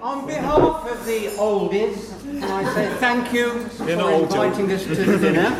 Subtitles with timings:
[0.00, 2.12] On behalf of the oldies,
[2.42, 5.56] I say thank you for inviting us to the dinner.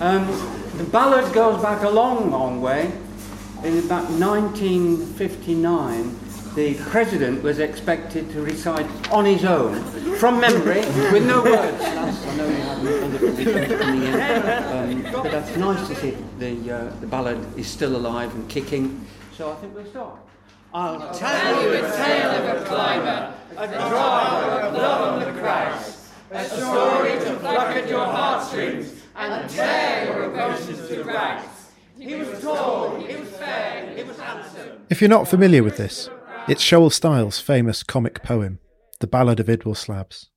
[0.00, 0.26] Um,
[0.78, 2.92] the ballad goes back a long, long way.
[3.64, 6.18] In about 1959,
[6.54, 9.82] the president was expected to recite on his own,
[10.16, 10.80] from memory,
[11.10, 11.78] with no words.
[11.78, 16.70] That's, I know you haven't done it in um, but that's nice to see the,
[16.70, 19.04] uh, the ballad is still alive and kicking.
[19.36, 20.18] So I think we'll start.
[20.76, 26.10] I'll tell you a tale of a climber, a driver of love on the crags,
[26.32, 31.70] a story to pluck at your heartstrings and tear your emotions to rags.
[31.96, 34.84] He was tall, he was fair, he was handsome.
[34.90, 36.10] If you're not familiar with this,
[36.48, 38.58] it's Showell Styles' famous comic poem,
[38.98, 40.30] The Ballad of Idwal Slabs.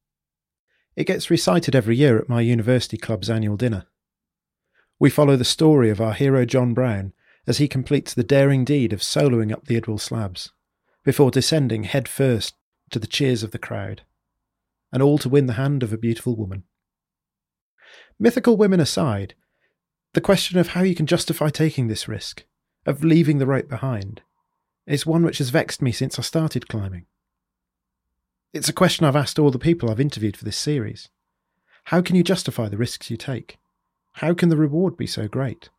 [0.96, 3.88] It gets recited every year at my university club's annual dinner.
[5.00, 7.14] We follow the story of our hero John Brown
[7.48, 10.52] as he completes the daring deed of soloing up the Idwal Slabs,
[11.04, 12.56] before descending head first
[12.92, 14.02] to the cheers of the crowd,
[14.92, 16.64] and all to win the hand of a beautiful woman.
[18.20, 19.34] Mythical women aside,
[20.14, 22.46] the question of how you can justify taking this risk,
[22.86, 24.22] of leaving the rope behind,
[24.86, 27.06] is one which has vexed me since I started climbing.
[28.54, 31.10] It's a question I've asked all the people I've interviewed for this series.
[31.86, 33.58] How can you justify the risks you take?
[34.14, 35.70] How can the reward be so great?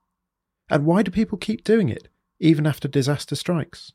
[0.70, 2.08] And why do people keep doing it,
[2.40, 3.92] even after disaster strikes?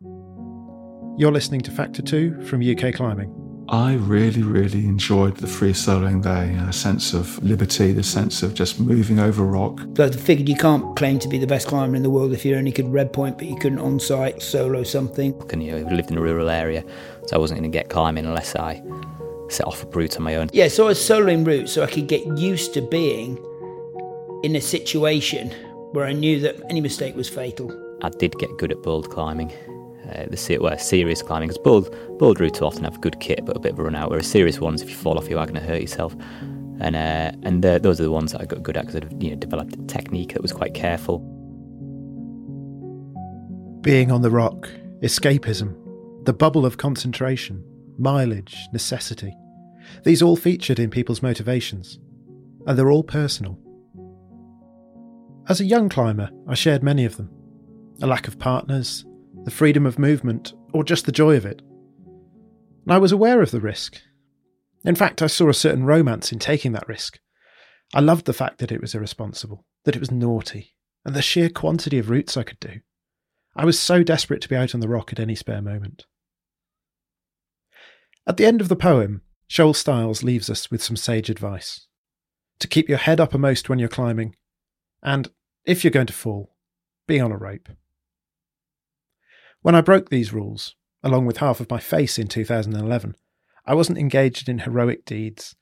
[0.00, 3.34] You're listening to Factor 2 from UK Climbing.
[3.68, 6.46] I really, really enjoyed the free soloing there.
[6.46, 9.80] You know, a sense of liberty, the sense of just moving over rock.
[9.88, 12.44] But I figured you can't claim to be the best climber in the world if
[12.44, 15.34] you only could red point, but you couldn't on site solo something.
[15.52, 16.84] And you know, I lived in a rural area,
[17.26, 18.80] so I wasn't going to get climbing unless I
[19.50, 20.48] set off a route on my own.
[20.52, 23.36] Yeah, so I was soloing route so I could get used to being
[24.44, 25.52] in a situation
[25.92, 27.72] where I knew that any mistake was fatal.
[28.02, 29.52] I did get good at boulder climbing.
[30.12, 33.56] Uh, the se- well, serious climbing, because boulder, boulder routes often have good kit but
[33.56, 35.44] a bit of a run out, whereas serious ones, if you fall off, you are
[35.44, 36.14] going to hurt yourself.
[36.80, 39.14] And uh, and the, those are the ones that I got good at because I
[39.18, 41.18] you know, developed a technique that was quite careful.
[43.82, 44.68] Being on the rock,
[45.02, 45.74] escapism,
[46.24, 47.64] the bubble of concentration,
[47.98, 49.34] mileage, necessity.
[50.04, 51.98] These all featured in people's motivations,
[52.66, 53.58] and they're all personal.
[55.48, 57.30] As a young climber, I shared many of them
[58.00, 59.04] a lack of partners,
[59.42, 61.62] the freedom of movement, or just the joy of it.
[62.84, 64.00] And I was aware of the risk.
[64.84, 67.18] In fact, I saw a certain romance in taking that risk.
[67.92, 71.48] I loved the fact that it was irresponsible, that it was naughty, and the sheer
[71.48, 72.80] quantity of routes I could do.
[73.56, 76.06] I was so desperate to be out on the rock at any spare moment.
[78.28, 81.88] At the end of the poem, Showell Styles leaves us with some sage advice
[82.60, 84.36] to keep your head uppermost when you're climbing,
[85.02, 85.28] and
[85.68, 86.56] if you're going to fall,
[87.06, 87.68] be on a rope.
[89.60, 93.14] When I broke these rules, along with half of my face in 2011,
[93.66, 95.56] I wasn't engaged in heroic deeds,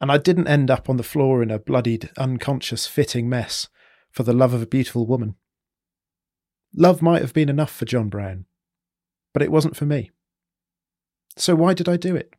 [0.00, 3.68] and I didn't end up on the floor in a bloodied, unconscious, fitting mess
[4.10, 5.36] for the love of a beautiful woman.
[6.74, 8.46] Love might have been enough for John Brown,
[9.32, 10.10] but it wasn't for me.
[11.36, 12.34] So why did I do it?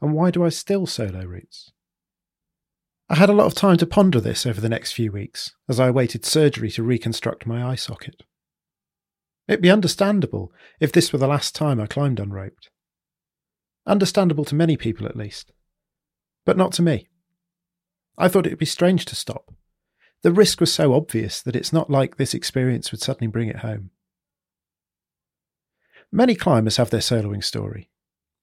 [0.00, 1.72] And why do I still solo routes?
[3.12, 5.80] I had a lot of time to ponder this over the next few weeks as
[5.80, 8.22] I awaited surgery to reconstruct my eye socket.
[9.48, 12.70] It'd be understandable if this were the last time I climbed unroped.
[13.84, 15.50] Understandable to many people, at least.
[16.46, 17.08] But not to me.
[18.16, 19.52] I thought it'd be strange to stop.
[20.22, 23.56] The risk was so obvious that it's not like this experience would suddenly bring it
[23.56, 23.90] home.
[26.12, 27.90] Many climbers have their soloing story,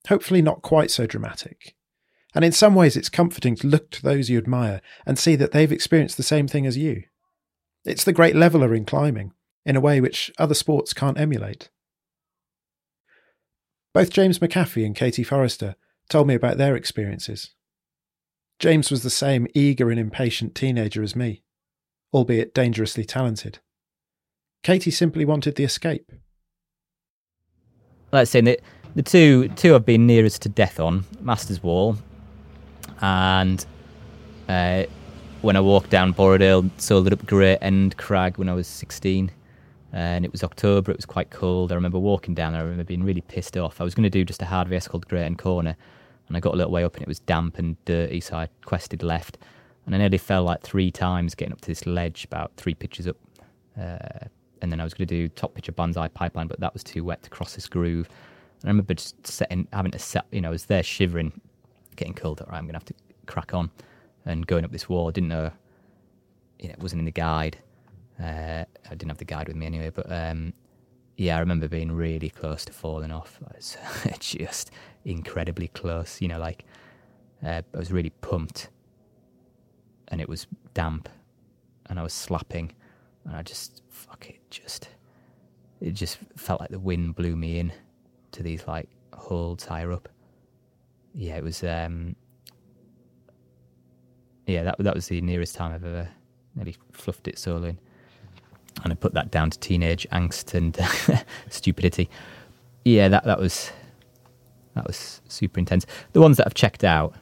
[0.10, 1.77] hopefully not quite so dramatic.
[2.38, 5.54] And in some ways, it's comforting to look to those you admire and see that
[5.54, 7.02] they've experienced the same thing as you.
[7.84, 9.34] It's the great leveller in climbing,
[9.66, 11.72] in a way which other sports can't emulate.
[13.92, 15.78] Both James McHaffie and Katie Forrester
[16.12, 17.56] told me about their experiences.
[18.60, 21.42] James was the same eager and impatient teenager as me,
[22.14, 23.58] albeit dangerously talented.
[24.62, 26.12] Katie simply wanted the escape.
[28.12, 28.60] Let's say that
[28.94, 31.98] the two two I've been nearest to death on Masters Wall,
[33.02, 33.66] and
[34.48, 34.84] uh,
[35.42, 39.32] when I walked down Borrowdale, sold it up Great End Crag when I was 16.
[39.94, 41.72] And it was October, it was quite cold.
[41.72, 43.80] I remember walking down there, I remember being really pissed off.
[43.80, 45.76] I was going to do just a hard race called Great End Corner,
[46.28, 48.50] and I got a little way up and it was damp and dirty, so I
[48.66, 49.38] quested left.
[49.86, 53.08] And I nearly fell like three times getting up to this ledge about three pitches
[53.08, 53.16] up.
[53.80, 54.28] Uh,
[54.62, 56.84] and then I was going to do top pitch of Banzai Pipeline, but that was
[56.84, 58.10] too wet to cross this groove.
[58.62, 61.40] And I remember just setting, having to set, you know, I was there shivering,
[61.98, 62.42] getting cold.
[62.48, 62.94] Right, I'm to have to
[63.26, 63.70] crack on
[64.26, 65.10] and going up this wall.
[65.10, 65.52] I didn't know,
[66.60, 67.58] you know, it wasn't in the guide.
[68.20, 70.54] Uh, I didn't have the guide with me anyway, but um,
[71.18, 73.40] yeah, I remember being really close to falling off.
[73.52, 73.78] I was
[74.20, 74.72] just
[75.06, 76.22] incredibly close.
[76.22, 76.66] You know, like
[77.44, 78.70] uh, I was really pumped,
[80.08, 81.10] and it was damp,
[81.88, 82.72] and I was slapping,
[83.26, 84.90] and I just fuck it, just
[85.80, 87.72] it just felt like the wind blew me in
[88.32, 90.10] to these like holds higher up.
[91.18, 91.64] Yeah, it was.
[91.64, 92.16] um
[94.46, 96.08] Yeah, that that was the nearest time I've ever
[96.56, 97.78] nearly fluffed it soloing
[98.84, 100.78] and I put that down to teenage angst and
[101.50, 102.10] stupidity.
[102.86, 103.72] Yeah, that that was
[104.76, 105.86] that was super intense.
[106.14, 107.16] The ones that I've checked out,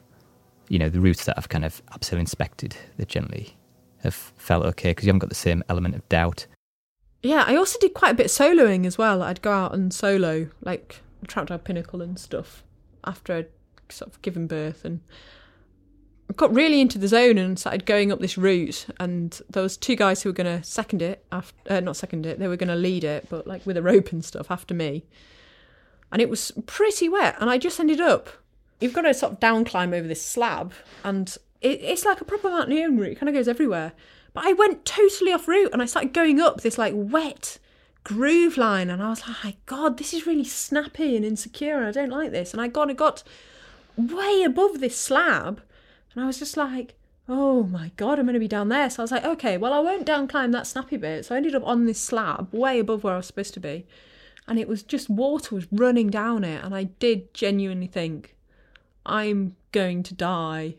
[0.68, 3.56] you know, the routes that I've kind of absolutely inspected, they generally
[4.02, 6.46] have felt okay because you haven't got the same element of doubt.
[7.22, 9.22] Yeah, I also did quite a bit soloing as well.
[9.22, 12.62] I'd go out and solo, like Troutdale Pinnacle and stuff,
[13.04, 13.48] after I'd
[13.90, 15.00] sort of given birth and
[16.28, 18.86] I got really into the zone and started going up this route.
[18.98, 22.26] And there was two guys who were going to second it, after, uh, not second
[22.26, 24.74] it, they were going to lead it, but like with a rope and stuff after
[24.74, 25.04] me.
[26.12, 28.28] And it was pretty wet, and I just ended up.
[28.80, 30.72] You've got to sort of down climb over this slab,
[31.02, 33.12] and it, it's like a proper mountaineering route.
[33.12, 33.92] It kind of goes everywhere.
[34.32, 37.58] But I went totally off route, and I started going up this like wet
[38.04, 41.86] groove line, and I was like, oh God, this is really snappy and insecure, and
[41.86, 42.52] I don't like this.
[42.52, 43.24] And I got, I got
[43.96, 45.62] way above this slab
[46.16, 46.94] and I was just like,
[47.28, 48.88] oh my god, I'm going to be down there.
[48.88, 51.26] So I was like, okay, well, I won't down climb that snappy bit.
[51.26, 53.86] So I ended up on this slab way above where I was supposed to be.
[54.48, 56.64] And it was just water was running down it.
[56.64, 58.34] And I did genuinely think,
[59.04, 60.76] I'm going to die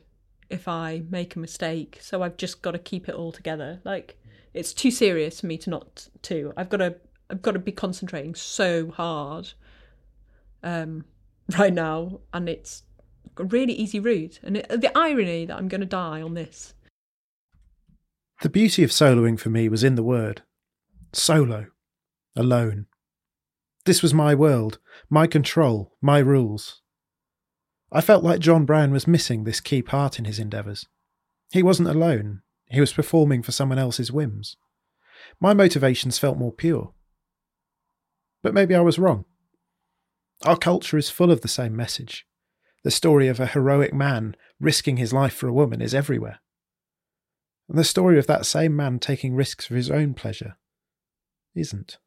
[0.49, 1.99] if I make a mistake.
[2.01, 3.79] So I've just got to keep it all together.
[3.83, 4.17] Like,
[4.53, 6.53] it's too serious for me to not to.
[6.57, 6.95] I've got to,
[7.29, 9.51] I've got to be concentrating so hard
[10.63, 11.05] um,
[11.59, 12.21] right now.
[12.33, 12.83] And it's
[13.38, 14.39] a really easy route.
[14.44, 16.74] And it, the irony that I'm going to die on this.
[18.41, 20.44] The beauty of soloing for me was in the word
[21.13, 21.68] solo,
[22.35, 22.85] alone.
[23.85, 24.79] This was my world,
[25.09, 26.81] my control, my rules.
[27.91, 30.85] I felt like John Brown was missing this key part in his endeavours.
[31.51, 34.57] He wasn't alone, he was performing for someone else's whims.
[35.39, 36.94] My motivations felt more pure.
[38.44, 39.25] But maybe I was wrong.
[40.45, 42.27] Our culture is full of the same message.
[42.88, 46.39] The story of a heroic man risking his life for a woman is everywhere.
[47.68, 50.56] And the story of that same man taking risks for his own pleasure
[51.54, 51.98] isn't.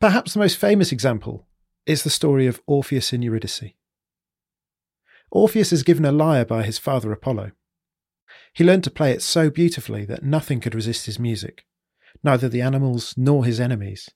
[0.00, 1.46] Perhaps the most famous example
[1.86, 3.70] is the story of Orpheus and Eurydice.
[5.30, 7.52] Orpheus is given a lyre by his father Apollo.
[8.52, 11.66] He learned to play it so beautifully that nothing could resist his music,
[12.24, 14.10] neither the animals nor his enemies.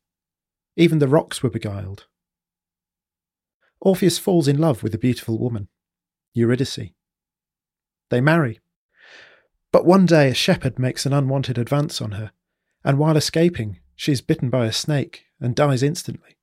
[0.75, 2.09] Even the rocks were beguiled.
[3.87, 5.69] Orpheus falls in love with a beautiful woman,
[6.35, 6.91] Eurydice.
[8.11, 8.59] They marry.
[9.71, 12.33] But one day a shepherd makes an unwanted advance on her,
[12.83, 16.37] and while escaping, she is bitten by a snake and dies instantly.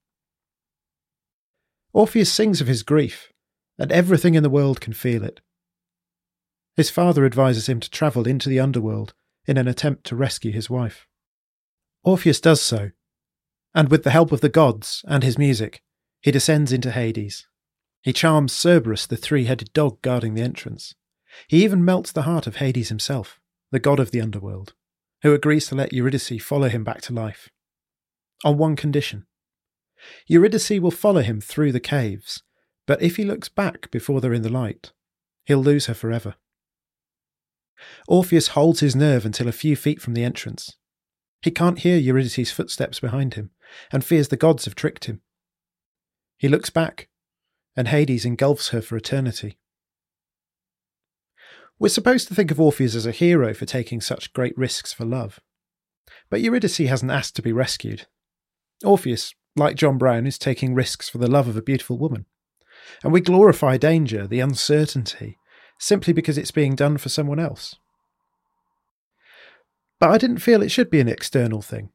[1.91, 3.33] Orpheus sings of his grief,
[3.77, 5.41] and everything in the world can feel it.
[6.77, 9.13] His father advises him to travel into the underworld
[9.45, 11.07] in an attempt to rescue his wife.
[12.05, 12.91] Orpheus does so,
[13.75, 15.83] and with the help of the gods and his music,
[16.23, 17.45] he descends into Hades.
[18.01, 20.95] He charms Cerberus, the three headed dog guarding the entrance.
[21.47, 23.39] He even melts the heart of Hades himself,
[23.71, 24.73] the god of the underworld,
[25.21, 27.49] who agrees to let Eurydice follow him back to life.
[28.45, 29.25] On one condition
[30.27, 32.41] Eurydice will follow him through the caves,
[32.87, 34.91] but if he looks back before they're in the light,
[35.45, 36.35] he'll lose her forever.
[38.07, 40.77] Orpheus holds his nerve until a few feet from the entrance.
[41.41, 43.51] He can't hear Eurydice's footsteps behind him,
[43.91, 45.21] and fears the gods have tricked him.
[46.43, 47.07] He looks back,
[47.73, 49.57] and Hades engulfs her for eternity.
[51.79, 55.05] We're supposed to think of Orpheus as a hero for taking such great risks for
[55.05, 55.39] love.
[56.29, 58.07] But Eurydice hasn't asked to be rescued.
[58.83, 62.25] Orpheus, like John Brown, is taking risks for the love of a beautiful woman.
[63.05, 65.37] And we glorify danger, the uncertainty,
[65.79, 67.77] simply because it's being done for someone else.
[69.97, 71.91] But I didn't feel it should be an external thing.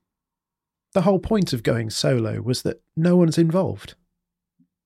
[0.95, 3.95] The whole point of going solo was that no one's involved.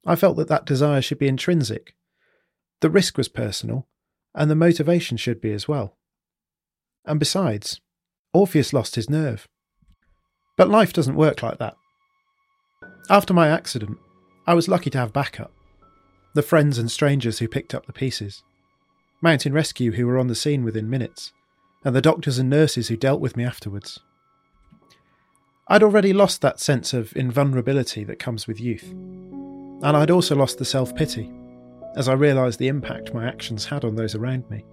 [0.04, 1.94] I felt that that desire should be intrinsic.
[2.80, 3.86] The risk was personal,
[4.34, 5.96] and the motivation should be as well.
[7.04, 7.80] And besides,
[8.32, 9.46] Orpheus lost his nerve.
[10.56, 11.74] But life doesn't work like that.
[13.10, 13.98] After my accident,
[14.46, 15.52] I was lucky to have backup
[16.34, 18.42] the friends and strangers who picked up the pieces,
[19.20, 21.32] Mountain Rescue who were on the scene within minutes,
[21.84, 24.00] and the doctors and nurses who dealt with me afterwards.
[25.68, 28.94] I'd already lost that sense of invulnerability that comes with youth.
[29.82, 31.30] And I'd also lost the self pity,
[31.96, 34.64] as I realised the impact my actions had on those around me.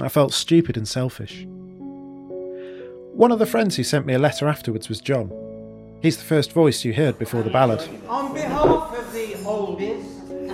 [0.00, 1.46] I felt stupid and selfish.
[3.12, 5.30] One of the friends who sent me a letter afterwards was John.
[6.00, 7.80] He's the first voice you heard before the ballad.
[8.08, 10.06] On behalf of the oldies,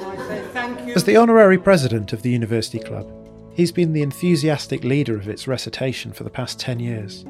[0.03, 0.95] I say thank you.
[0.95, 3.09] As the honorary president of the University Club,
[3.53, 7.25] he's been the enthusiastic leader of its recitation for the past 10 years.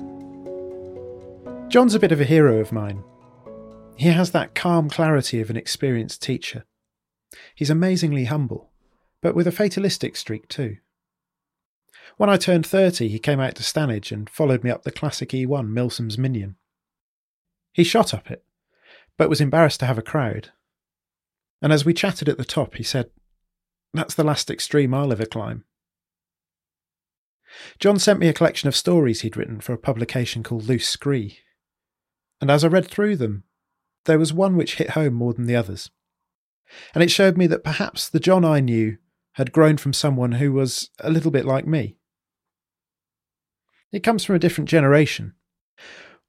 [1.69, 3.03] John's a bit of a hero of mine.
[3.97, 6.65] He has that calm clarity of an experienced teacher.
[7.55, 8.71] He's amazingly humble,
[9.23, 10.77] but with a fatalistic streak too.
[12.17, 15.31] When I turned 30, he came out to Stanage and followed me up the classic
[15.31, 16.57] E1 Milsom's Minion.
[17.73, 18.45] He shot up it,
[19.19, 20.51] but was embarrassed to have a crowd.
[21.63, 23.11] And as we chatted at the top, he said,
[23.93, 25.65] That's the last extreme I'll ever climb.
[27.79, 31.39] John sent me a collection of stories he'd written for a publication called Loose Scree.
[32.41, 33.45] And as I read through them,
[34.07, 35.91] there was one which hit home more than the others.
[36.95, 38.99] And it showed me that perhaps the John I knew
[39.33, 41.97] had grown from someone who was a little bit like me.
[43.93, 45.35] It comes from a different generation,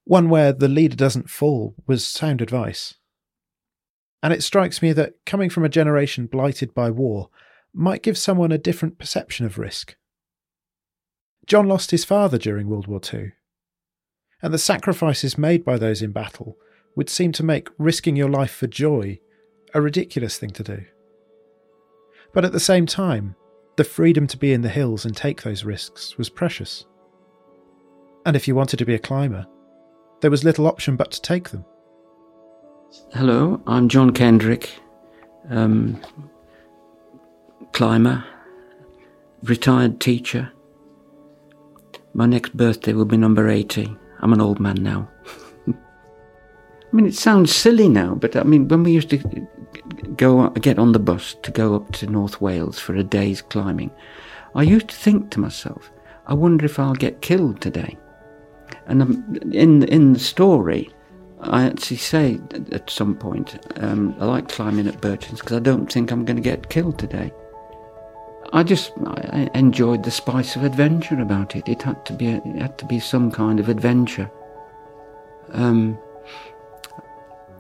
[0.04, 2.96] one where the leader doesn't fall was sound advice.
[4.22, 7.30] And it strikes me that coming from a generation blighted by war
[7.74, 9.96] might give someone a different perception of risk.
[11.46, 13.34] John lost his father during World War II,
[14.42, 16.58] and the sacrifices made by those in battle
[16.98, 19.20] would seem to make risking your life for joy
[19.76, 20.84] a ridiculous thing to do.
[22.34, 23.36] But at the same time,
[23.76, 26.86] the freedom to be in the hills and take those risks was precious.
[28.26, 29.46] And if you wanted to be a climber,
[30.22, 31.64] there was little option but to take them.
[33.14, 34.72] Hello, I'm John Kendrick,
[35.52, 36.02] um,
[37.74, 38.26] climber,
[39.44, 40.52] retired teacher.
[42.16, 43.96] My next birthday will be number 80.
[44.20, 45.12] I'm an old man now.
[46.92, 49.48] I mean, it sounds silly now, but I mean, when we used to
[50.16, 53.92] go get on the bus to go up to North Wales for a day's climbing,
[54.56, 55.92] I used to think to myself,
[56.28, 57.98] I wonder if I'll get killed today.
[58.86, 60.90] And um, in in the story,
[61.42, 62.40] I actually say
[62.72, 66.38] at some point, um, I like climbing at Birchens because I don't think I'm going
[66.38, 67.32] to get killed today.
[68.54, 71.68] I just I enjoyed the spice of adventure about it.
[71.68, 74.32] It had to be it had to be some kind of adventure.
[75.52, 75.98] Um,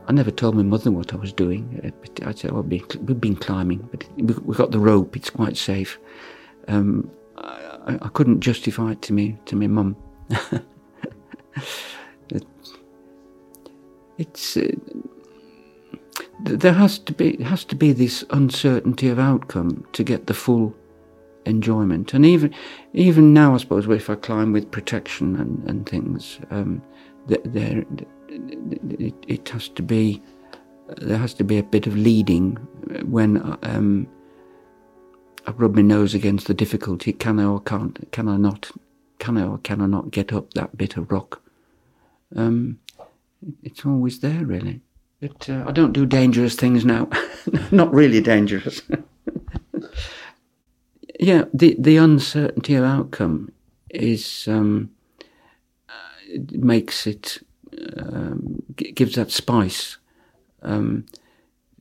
[0.08, 1.94] I never told my mother what I was doing.
[2.26, 5.18] I said, well, we've been climbing, but we got the rope.
[5.18, 6.00] It's quite safe.
[6.70, 9.96] Um, I, I, couldn't justify it to me to my mum.
[14.18, 14.72] it's uh,
[16.40, 20.76] there has to be has to be this uncertainty of outcome to get the full
[21.46, 22.14] enjoyment.
[22.14, 22.54] And even
[22.94, 26.82] even now, I suppose, if I climb with protection and, and things, um,
[27.28, 27.86] there
[28.30, 30.22] it, it, has to be
[30.98, 32.56] there has to be a bit of leading
[33.06, 34.08] when um,
[35.46, 37.14] I rub my nose against the difficulty.
[37.14, 38.12] Can I or can't?
[38.12, 38.72] Can I not?
[39.20, 41.42] Can I or can I not get up that bit of rock?
[42.36, 42.80] Um,
[43.64, 44.82] it's always there, really.
[45.22, 47.10] But uh, I don't do dangerous things now.
[47.72, 48.82] not really dangerous.
[51.20, 53.52] yeah, the the uncertainty of outcome
[53.90, 54.92] is um,
[55.90, 55.94] uh,
[56.52, 57.40] makes it
[57.98, 59.98] um, gives that spice.
[60.62, 61.06] Um,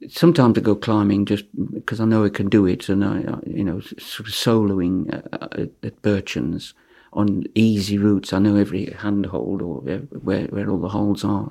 [0.09, 3.39] sometimes I go climbing just because I know I can do it, and I, I
[3.47, 6.75] you know, sort of soloing at, at Birchens
[7.13, 8.33] on easy routes.
[8.33, 11.51] I know every handhold or where where all the holds are,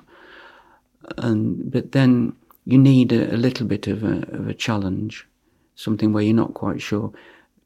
[1.17, 2.35] and but then
[2.65, 5.27] you need a, a little bit of a, of a challenge,
[5.75, 7.11] something where you're not quite sure,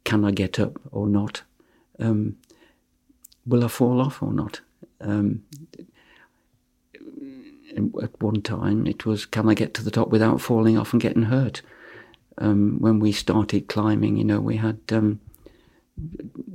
[0.03, 1.43] can I get up or not?
[1.99, 2.37] Um,
[3.45, 4.61] will I fall off or not?
[5.01, 5.43] Um,
[7.77, 11.01] at one time it was can I get to the top without falling off and
[11.01, 11.61] getting hurt?
[12.37, 15.19] Um, when we started climbing, you know, we had um,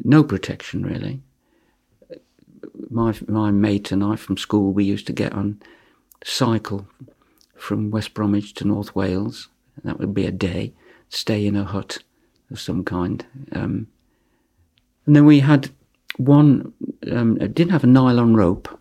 [0.03, 1.21] no protection really.
[2.91, 5.61] My my mate and I from school, we used to get on
[6.25, 6.87] cycle
[7.55, 9.49] from West Bromwich to North Wales.
[9.83, 10.73] That would be a day.
[11.09, 11.99] Stay in a hut
[12.51, 13.25] of some kind.
[13.53, 13.89] Um,
[15.07, 15.71] and then we had
[16.17, 16.73] one.
[17.11, 18.81] Um, didn't have a nylon rope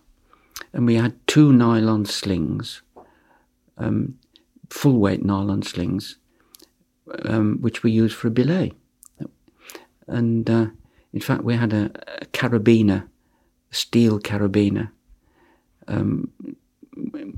[0.72, 2.82] and we had two nylon slings,
[3.78, 4.18] um,
[4.70, 6.18] full weight nylon slings,
[7.26, 8.72] um, which we used for a belay.
[10.08, 10.68] And uh,
[11.14, 11.92] in fact, we had a,
[12.22, 13.08] a carabiner,
[13.72, 14.92] a steel carabiner,
[15.88, 16.32] um,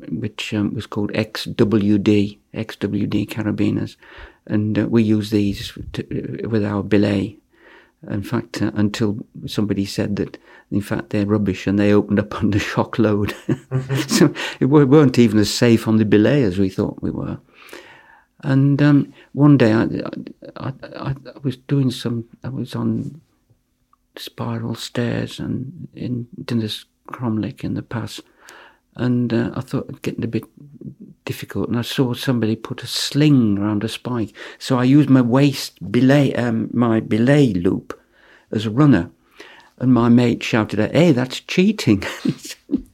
[0.09, 3.95] which um, was called XWD, XWD carabiners,
[4.47, 7.37] and uh, we used these to, with our belay
[8.09, 10.37] in fact, uh, until somebody said that,
[10.71, 13.33] in fact, they're rubbish and they opened up under shock load.
[14.07, 17.39] so it weren't even as safe on the belay as we thought we were.
[18.41, 19.83] And um, one day I,
[20.55, 23.21] I, I, I, was doing some, I was on
[24.17, 28.21] spiral stairs and in Dinas Cromlech in the pass.
[28.95, 30.45] and uh, I thought it getting a bit
[31.25, 31.67] difficult.
[31.67, 35.91] And I saw somebody put a sling around a spike, so I used my waist
[35.91, 37.99] belay, um, my belay loop,
[38.51, 39.11] as a runner.
[39.77, 42.03] And my mate shouted out, "Hey, that's cheating!"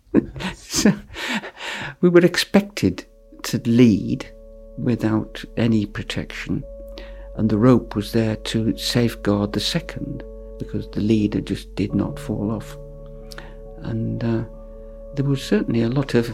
[0.56, 0.94] so
[2.02, 3.06] we were expected
[3.44, 4.26] to lead
[4.78, 6.64] without any protection,
[7.36, 10.24] and the rope was there to safeguard the second
[10.58, 12.78] because the leader just did not fall off.
[13.84, 14.44] And uh,
[15.16, 16.34] there was certainly a lot of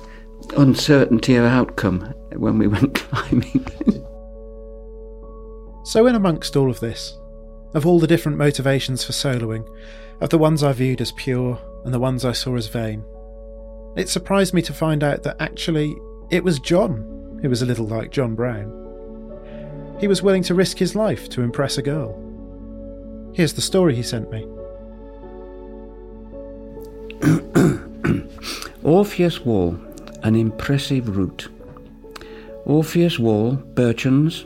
[0.56, 3.66] uncertainty of outcome when we went climbing.
[5.84, 7.18] so, in amongst all of this,
[7.74, 9.68] of all the different motivations for soloing,
[10.22, 13.04] of the ones I viewed as pure and the ones I saw as vain,
[13.96, 15.96] it surprised me to find out that actually
[16.30, 18.74] it was John who was a little like John Brown.
[20.00, 22.24] He was willing to risk his life to impress a girl.
[23.34, 24.48] Here's the story he sent me.
[28.84, 29.80] Orpheus Wall,
[30.24, 31.50] an impressive route.
[32.66, 34.46] Orpheus Wall, Birchens.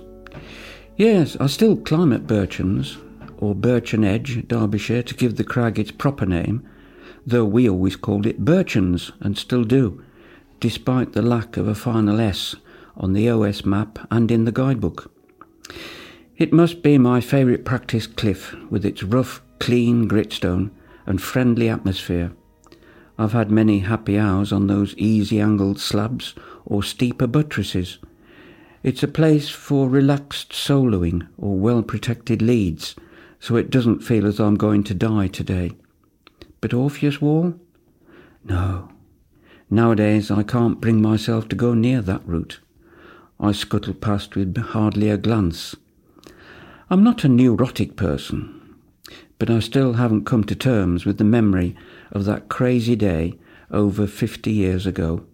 [0.95, 2.97] Yes, I still climb at Birchens,
[3.39, 6.67] or Birchen Edge, Derbyshire, to give the crag its proper name,
[7.25, 10.03] though we always called it Birchens, and still do,
[10.59, 12.55] despite the lack of a final S
[12.95, 15.11] on the OS map and in the guidebook.
[16.37, 20.71] It must be my favourite practice cliff, with its rough, clean gritstone
[21.05, 22.31] and friendly atmosphere.
[23.21, 26.33] I've had many happy hours on those easy angled slabs
[26.65, 27.99] or steeper buttresses.
[28.81, 32.95] It's a place for relaxed soloing or well protected leads,
[33.39, 35.73] so it doesn't feel as I'm going to die today.
[36.61, 37.53] But Orpheus Wall?
[38.43, 38.89] No.
[39.69, 42.59] Nowadays I can't bring myself to go near that route.
[43.39, 45.75] I scuttle past with hardly a glance.
[46.89, 48.60] I'm not a neurotic person,
[49.41, 51.75] but I still haven't come to terms with the memory
[52.11, 53.39] of that crazy day
[53.71, 55.25] over 50 years ago.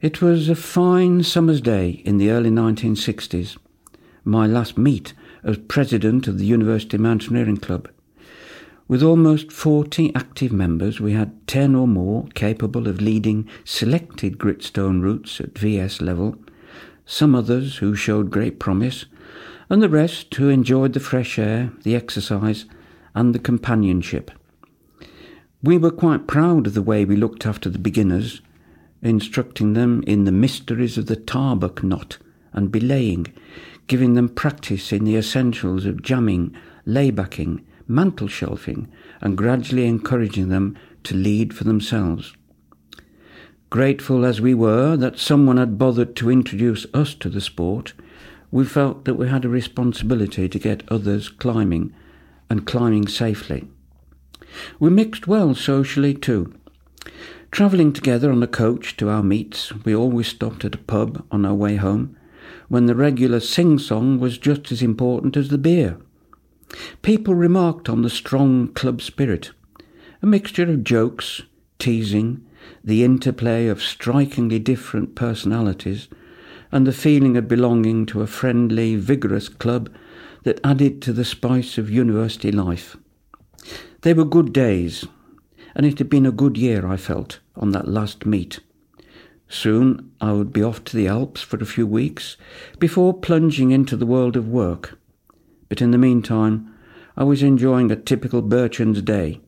[0.00, 3.56] It was a fine summer's day in the early 1960s,
[4.24, 5.14] my last meet
[5.44, 7.88] as president of the University Mountaineering Club.
[8.88, 15.02] With almost 40 active members, we had 10 or more capable of leading selected gritstone
[15.02, 16.34] routes at VS level,
[17.04, 19.04] some others who showed great promise,
[19.68, 22.66] and the rest who enjoyed the fresh air, the exercise,
[23.14, 24.30] and the companionship.
[25.62, 28.42] We were quite proud of the way we looked after the beginners,
[29.02, 32.18] instructing them in the mysteries of the tarbuck knot
[32.52, 33.26] and belaying,
[33.86, 36.54] giving them practice in the essentials of jamming,
[36.86, 38.88] laybacking, mantle shelfing,
[39.20, 42.34] and gradually encouraging them to lead for themselves.
[43.70, 47.92] Grateful as we were that someone had bothered to introduce us to the sport,
[48.50, 51.92] we felt that we had a responsibility to get others climbing
[52.48, 53.68] and climbing safely.
[54.78, 56.54] We mixed well socially too.
[57.50, 61.44] Travelling together on a coach to our meets, we always stopped at a pub on
[61.44, 62.16] our way home,
[62.68, 65.98] when the regular sing song was just as important as the beer.
[67.02, 69.52] People remarked on the strong club spirit,
[70.22, 71.42] a mixture of jokes,
[71.78, 72.44] teasing,
[72.82, 76.08] the interplay of strikingly different personalities,
[76.72, 79.90] and the feeling of belonging to a friendly, vigorous club
[80.44, 82.96] that added to the spice of university life.
[84.02, 85.04] They were good days,
[85.74, 88.60] and it had been a good year, I felt, on that last meet.
[89.48, 92.36] Soon I would be off to the Alps for a few weeks
[92.78, 94.98] before plunging into the world of work.
[95.68, 96.72] But in the meantime,
[97.16, 99.40] I was enjoying a typical Birchens day.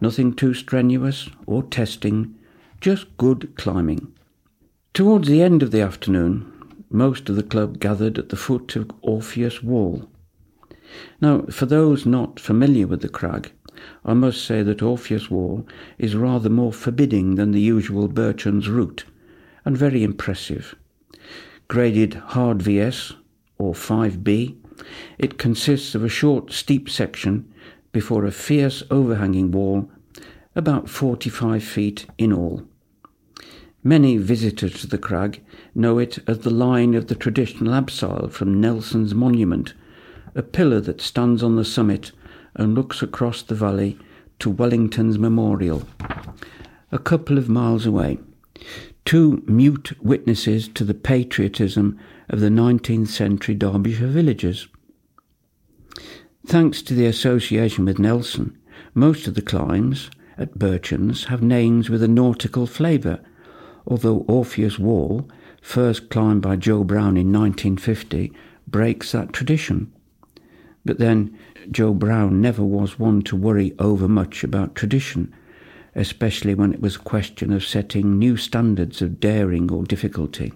[0.00, 2.34] Nothing too strenuous or testing,
[2.80, 4.12] just good climbing.
[4.92, 6.52] Towards the end of the afternoon,
[6.90, 10.08] most of the club gathered at the foot of Orpheus Wall.
[11.20, 13.52] Now, for those not familiar with the crag,
[14.04, 15.66] I must say that Orpheus Wall
[15.98, 19.04] is rather more forbidding than the usual Birchens route,
[19.64, 20.74] and very impressive.
[21.68, 23.14] Graded hard VS,
[23.58, 24.56] or 5B,
[25.18, 27.52] it consists of a short steep section
[27.92, 29.90] before a fierce overhanging wall,
[30.54, 32.62] about 45 feet in all.
[33.86, 35.40] Many visitors to the crag
[35.72, 39.74] know it as the line of the traditional abseil from Nelson's monument,
[40.34, 42.10] a pillar that stands on the summit
[42.56, 43.96] and looks across the valley
[44.40, 45.86] to Wellington's memorial.
[46.90, 48.18] A couple of miles away,
[49.04, 51.96] two mute witnesses to the patriotism
[52.28, 54.66] of the 19th century Derbyshire villagers.
[56.44, 58.58] Thanks to the association with Nelson,
[58.94, 63.20] most of the climbs at Birchens have names with a nautical flavour,
[63.86, 65.28] although Orpheus Wall,
[65.62, 68.32] first climbed by Joe Brown in 1950,
[68.66, 69.92] breaks that tradition.
[70.84, 71.36] But then
[71.70, 75.34] Joe Brown never was one to worry over much about tradition,
[75.94, 80.52] especially when it was a question of setting new standards of daring or difficulty.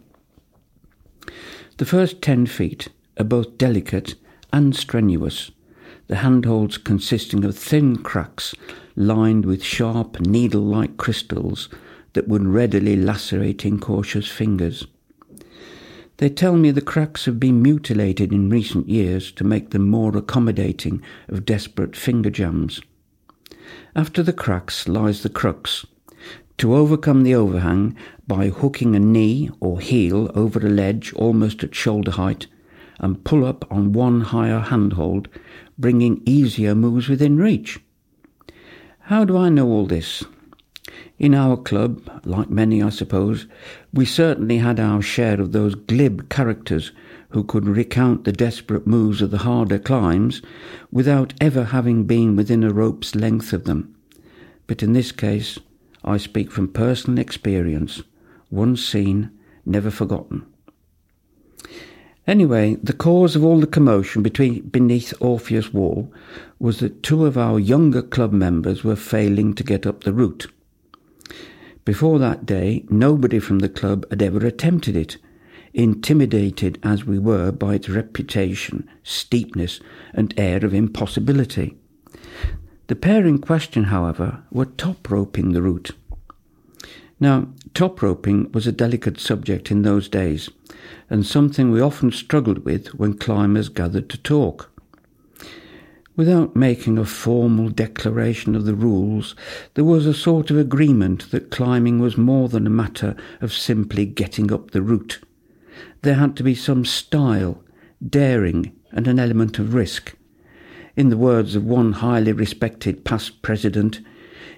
[1.79, 2.89] The first 10 feet
[3.19, 4.15] are both delicate
[4.53, 5.51] and strenuous,
[6.09, 8.55] the handholds consisting of thin cracks
[8.97, 11.69] lined with sharp needle like crystals
[12.13, 14.87] that would readily lacerate incautious fingers.
[16.19, 20.15] They tell me the cracks have been mutilated in recent years to make them more
[20.17, 22.83] accommodating of desperate finger jams.
[23.97, 25.87] After the cracks lies the crux.
[26.59, 27.97] To overcome the overhang
[28.27, 32.47] by hooking a knee or heel over a ledge almost at shoulder height
[32.99, 35.29] and pull up on one higher handhold,
[35.79, 37.81] bringing easier moves within reach.
[38.99, 40.23] How do I know all this?
[41.19, 43.47] In our club, like many I suppose,
[43.93, 46.93] we certainly had our share of those glib characters
[47.31, 50.43] who could recount the desperate moves of the harder climbs
[50.91, 53.95] without ever having been within a rope's length of them.
[54.67, 55.59] But in this case,
[56.05, 58.03] I speak from personal experience,
[58.51, 59.31] once seen,
[59.65, 60.47] never forgotten.
[62.27, 66.13] Anyway, the cause of all the commotion between, beneath Orpheus Wall
[66.59, 70.47] was that two of our younger club members were failing to get up the route.
[71.85, 75.17] Before that day, nobody from the club had ever attempted it,
[75.73, 79.81] intimidated as we were by its reputation, steepness,
[80.13, 81.77] and air of impossibility.
[82.89, 85.93] The pair in question, however, were top roping the route.
[87.21, 90.51] Now, top roping was a delicate subject in those days,
[91.09, 94.71] and something we often struggled with when climbers gathered to talk.
[96.21, 99.35] Without making a formal declaration of the rules,
[99.73, 104.05] there was a sort of agreement that climbing was more than a matter of simply
[104.05, 105.19] getting up the route.
[106.03, 107.65] There had to be some style,
[108.07, 110.15] daring, and an element of risk.
[110.95, 114.01] In the words of one highly respected past president,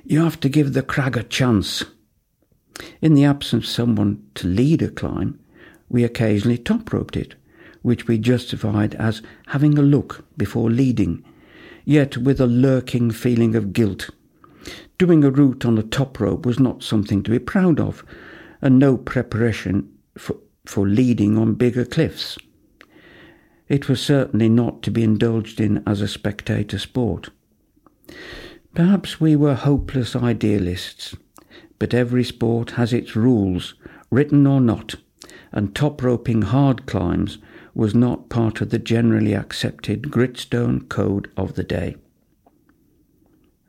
[0.04, 1.84] you have to give the crag a chance.
[3.00, 5.38] In the absence of someone to lead a climb,
[5.88, 7.36] we occasionally top roped it,
[7.82, 11.24] which we justified as having a look before leading
[11.84, 14.10] yet with a lurking feeling of guilt.
[14.98, 18.04] Doing a route on a top rope was not something to be proud of,
[18.60, 22.38] and no preparation for, for leading on bigger cliffs.
[23.68, 27.30] It was certainly not to be indulged in as a spectator sport.
[28.74, 31.16] Perhaps we were hopeless idealists,
[31.78, 33.74] but every sport has its rules,
[34.10, 34.94] written or not,
[35.50, 37.38] and top roping hard climbs
[37.74, 41.96] was not part of the generally accepted Gritstone code of the day.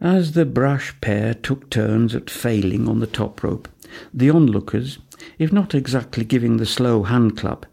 [0.02, 3.70] As the brash pair took turns at failing on the top rope,
[4.14, 5.00] the onlookers,
[5.40, 7.66] if not exactly giving the slow hand clap,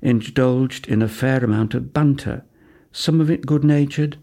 [0.00, 2.44] indulged in a fair amount of banter,
[2.92, 4.16] some of it good natured,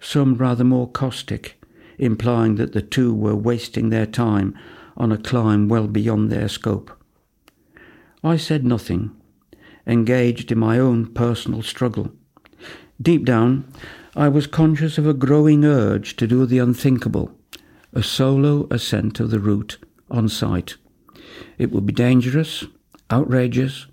[0.00, 1.58] some rather more caustic,
[1.98, 4.54] implying that the two were wasting their time
[4.96, 6.90] on a climb well beyond their scope.
[8.22, 9.17] I said nothing,
[9.88, 12.12] engaged in my own personal struggle.
[13.00, 13.64] Deep down,
[14.14, 17.32] I was conscious of a growing urge to do the unthinkable,
[17.92, 19.78] a solo ascent of the route
[20.10, 20.76] on sight.
[21.56, 22.64] It would be dangerous,
[23.10, 23.86] outrageous,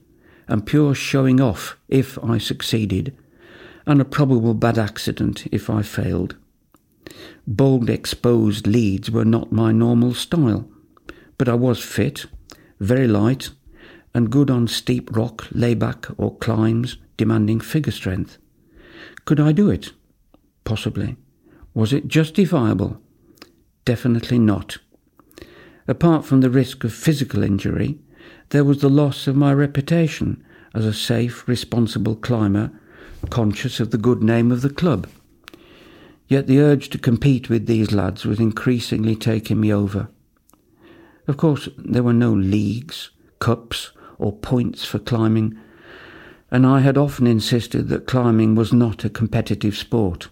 [0.47, 3.15] and pure showing off if I succeeded,
[3.87, 6.35] and a probable bad accident if I failed.
[7.47, 10.67] Bold exposed leads were not my normal style,
[11.37, 12.25] but I was fit,
[12.79, 13.51] very light,
[14.15, 18.37] and good on steep rock, layback, or climbs demanding figure strength.
[19.25, 19.91] Could I do it?
[20.63, 21.17] Possibly.
[21.73, 23.01] Was it justifiable?
[23.83, 24.77] Definitely not.
[25.85, 27.99] Apart from the risk of physical injury,
[28.49, 30.41] there was the loss of my reputation
[30.73, 32.71] as a safe, responsible climber,
[33.29, 35.09] conscious of the good name of the club.
[36.29, 40.07] Yet the urge to compete with these lads was increasingly taking me over.
[41.27, 45.57] Of course, there were no leagues, cups, or points for climbing,
[46.51, 50.29] and I had often insisted that climbing was not a competitive sport.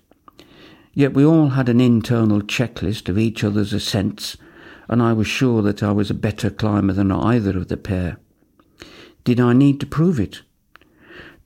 [0.94, 4.38] Yet we all had an internal checklist of each other's ascents,
[4.88, 8.18] and I was sure that I was a better climber than either of the pair.
[9.24, 10.42] Did I need to prove it?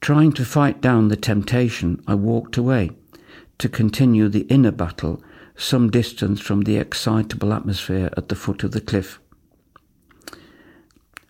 [0.02, 2.92] Trying to fight down the temptation, I walked away
[3.58, 5.24] to continue the inner battle
[5.56, 9.20] some distance from the excitable atmosphere at the foot of the cliff.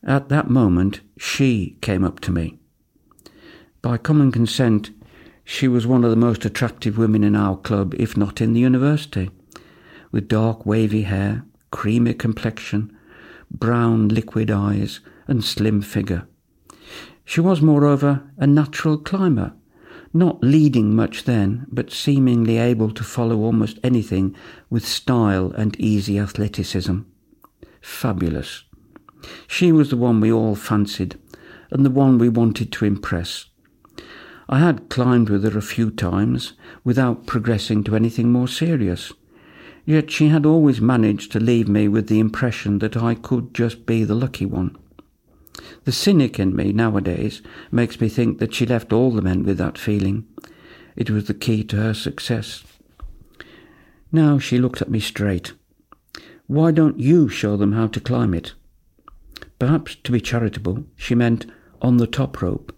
[0.08, 2.58] At that moment, she came up to me.
[3.82, 4.92] By common consent,
[5.44, 8.62] she was one of the most attractive women in our club, if not in the
[8.62, 9.30] university,
[10.12, 12.98] with dark wavy hair, creamy complexion,
[13.52, 16.26] brown liquid eyes, and slim figure.
[17.26, 19.54] She was, moreover, a natural climber,
[20.14, 24.36] Not leading much then, but seemingly able to follow almost anything
[24.70, 27.00] with style and easy athleticism.
[27.82, 28.64] Fabulous.
[29.48, 31.18] She was the one we all fancied,
[31.72, 33.46] and the one we wanted to impress.
[34.50, 39.12] I had climbed with her a few times without progressing to anything more serious.
[39.86, 43.86] Yet she had always managed to leave me with the impression that I could just
[43.86, 44.78] be the lucky one.
[45.86, 49.58] The cynic in me nowadays makes me think that she left all the men with
[49.58, 50.26] that feeling.
[50.96, 52.64] It was the key to her success.
[54.12, 55.54] Now she looked at me straight.
[56.48, 58.54] Why don't you show them how to climb it?
[59.60, 61.46] Perhaps to be charitable, she meant
[61.82, 62.76] on the top rope,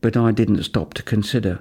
[0.00, 1.60] but I didn't stop to consider.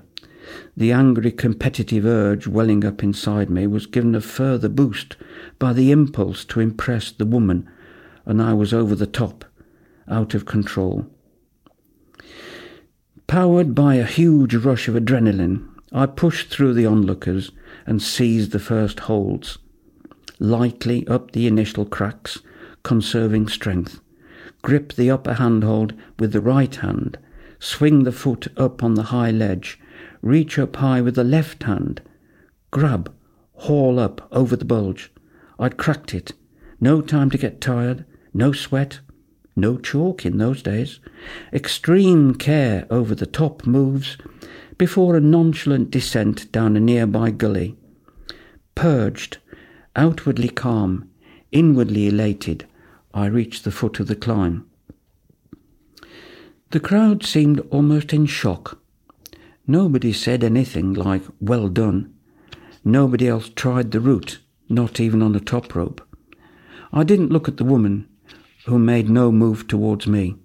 [0.75, 5.17] The angry competitive urge welling up inside me was given a further boost
[5.60, 7.69] by the impulse to impress the woman,
[8.25, 9.45] and I was over the top,
[10.08, 11.08] out of control.
[13.27, 17.51] Powered by a huge rush of adrenaline, I pushed through the onlookers
[17.86, 19.58] and seized the first holds,
[20.39, 22.39] lightly up the initial cracks,
[22.84, 23.99] conserving strength.
[24.62, 27.17] Grip the upper handhold with the right hand,
[27.60, 29.80] swing the foot up on the high ledge,
[30.22, 32.02] reach up high with the left hand,
[32.72, 33.13] grab,
[33.54, 35.12] haul up over the bulge.
[35.60, 36.34] I'd cracked it.
[36.80, 39.00] No time to get tired, no sweat,
[39.56, 41.00] no chalk in those days.
[41.52, 44.17] Extreme care over the top moves
[44.78, 47.76] before a nonchalant descent down a nearby gully.
[48.76, 49.39] Purged,
[49.96, 51.10] outwardly calm,
[51.52, 52.67] inwardly elated,
[53.13, 54.65] I reached the foot of the climb.
[56.72, 58.80] The crowd seemed almost in shock.
[59.65, 62.13] Nobody said anything like, well done.
[62.84, 64.39] Nobody else tried the route,
[64.70, 66.02] not even on the top rope.
[66.91, 68.08] I didn't look at the woman,
[68.65, 70.36] who made no move towards me.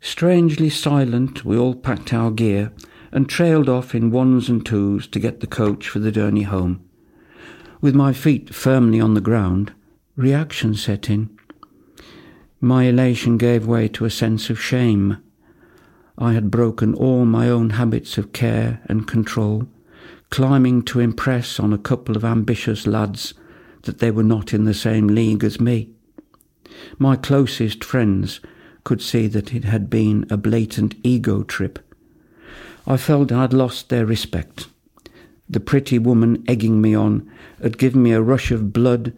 [0.00, 2.72] Strangely silent, we all packed our gear
[3.10, 6.84] and trailed off in ones and twos to get the coach for the journey home.
[7.80, 9.72] With my feet firmly on the ground,
[10.16, 11.37] reaction set in.
[12.60, 15.18] My elation gave way to a sense of shame.
[16.16, 19.68] I had broken all my own habits of care and control,
[20.30, 23.34] climbing to impress on a couple of ambitious lads
[23.82, 25.90] that they were not in the same league as me.
[26.98, 28.40] My closest friends
[28.82, 31.78] could see that it had been a blatant ego trip.
[32.88, 34.66] I felt I'd lost their respect.
[35.48, 37.30] The pretty woman egging me on
[37.62, 39.12] had given me a rush of blood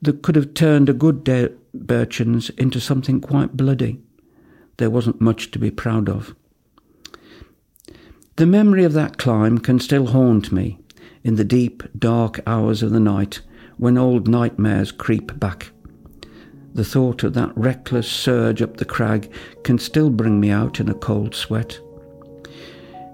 [0.00, 4.00] that could have turned a good day Birchens into something quite bloody.
[4.78, 6.34] There wasn't much to be proud of.
[8.36, 10.78] The memory of that climb can still haunt me
[11.24, 13.40] in the deep, dark hours of the night
[13.78, 15.70] when old nightmares creep back.
[16.74, 19.32] The thought of that reckless surge up the crag
[19.64, 21.80] can still bring me out in a cold sweat.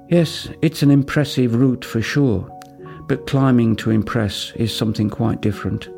[0.09, 2.51] Yes, it's an impressive route for sure,
[3.07, 5.89] but climbing to impress is something quite different.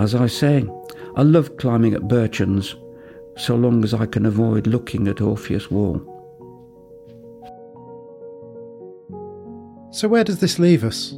[0.00, 0.66] As I say,
[1.14, 2.74] I love climbing at Birchens,
[3.36, 5.98] so long as I can avoid looking at Orpheus Wall.
[9.92, 11.12] So, where does this leave us?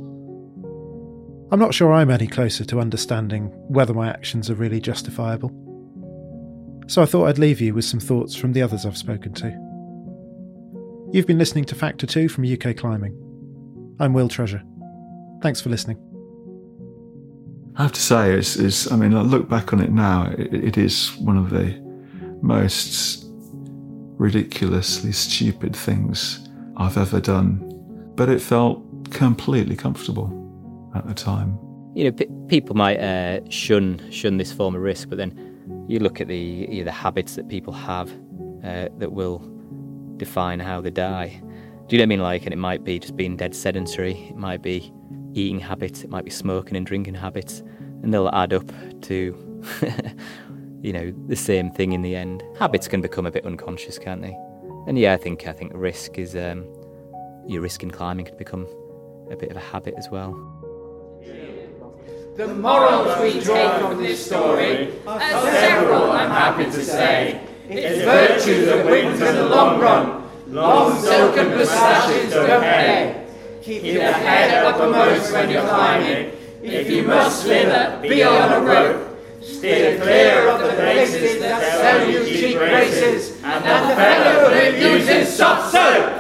[1.53, 5.53] I'm not sure I'm any closer to understanding whether my actions are really justifiable.
[6.89, 9.47] So, I thought I'd leave you with some thoughts from the others I've spoken to.
[11.13, 13.17] You've been listening to Factor 2 from UK Climbing.
[14.01, 14.65] I'm Will Treasure.
[15.41, 16.12] Thanks for listening.
[17.77, 20.53] I have to say, it's, it's I mean, I look back on it now, it,
[20.53, 21.81] it is one of the
[22.43, 23.27] most
[24.19, 27.69] ridiculously stupid things I've ever done.
[28.15, 30.31] But it felt completely comfortable
[30.95, 31.59] at the time.
[31.95, 35.99] You know, p- people might uh, shun shun this form of risk, but then you
[35.99, 38.11] look at the you know, the habits that people have
[38.65, 39.39] uh, that will
[40.19, 41.41] define how they die.
[41.89, 42.21] Do you know what I mean?
[42.21, 44.29] Like, and it might be just being dead sedentary.
[44.29, 44.93] It might be
[45.35, 47.63] eating habits, it might be smoking and drinking habits,
[48.03, 48.71] and they'll add up
[49.03, 49.37] to,
[50.83, 52.43] you know, the same thing in the end.
[52.59, 54.37] Habits can become a bit unconscious, can't they?
[54.87, 56.67] And yeah, I think I think risk is um,
[57.47, 58.67] your risk in climbing can become
[59.31, 60.33] a bit of a habit as well.
[62.37, 67.47] The morals we take from this story are several, I'm happy to say.
[67.69, 70.31] It's virtue that wins in the long run.
[70.49, 73.22] Long silken moustaches don't pay.
[73.63, 76.33] Keep your head uppermost when you're climbing.
[76.63, 79.19] If you must slither, be on a rope.
[79.41, 85.37] Steer clear of the places that sell you cheap races and the fellow that uses
[85.37, 86.19] soft soap.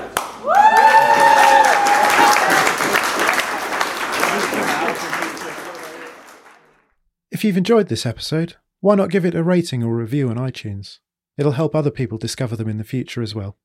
[7.33, 11.01] If you've enjoyed this episode, why not give it a rating or review on iTunes?
[11.37, 13.57] It'll help other people discover them in the future as well.